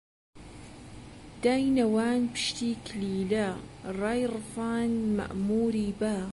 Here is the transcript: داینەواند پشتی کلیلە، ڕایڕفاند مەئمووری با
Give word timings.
داینەواند 1.43 2.25
پشتی 2.33 2.69
کلیلە، 2.87 3.47
ڕایڕفاند 3.99 4.95
مەئمووری 5.17 5.89
با 5.99 6.15